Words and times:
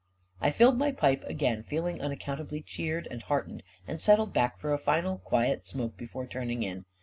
I 0.39 0.49
filled 0.49 0.79
my 0.79 0.91
pipe 0.91 1.23
again, 1.27 1.61
feeling 1.61 2.01
unaccountably 2.01 2.63
cheered 2.63 3.07
and 3.11 3.21
heartened, 3.21 3.61
and 3.87 4.01
settled 4.01 4.33
back 4.33 4.57
for 4.59 4.73
a 4.73 4.79
final 4.79 5.19
quiet 5.19 5.67
smoke 5.67 5.95
before 5.95 6.25
turning 6.25 6.63
in. 6.63 6.85